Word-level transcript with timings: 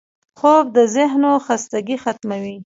خوب 0.39 0.65
د 0.77 0.79
ذهنو 0.95 1.31
خستګي 1.45 1.97
ختموي 2.03 2.57